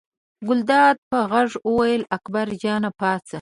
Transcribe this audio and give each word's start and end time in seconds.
ګلداد 0.47 0.97
په 1.09 1.19
غږ 1.31 1.49
وویل 1.69 2.03
اکبر 2.15 2.47
جانه 2.61 2.89
پاڅه. 2.99 3.29